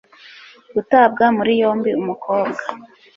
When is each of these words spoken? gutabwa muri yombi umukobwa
gutabwa 0.73 1.23
muri 1.37 1.51
yombi 1.61 1.89
umukobwa 2.01 2.63